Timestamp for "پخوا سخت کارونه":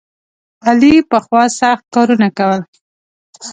1.09-2.29